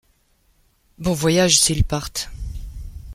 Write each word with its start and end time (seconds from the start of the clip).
Bon 0.97 1.13
voyage, 1.13 1.59
s’ils 1.59 1.83
partent. 1.83 2.31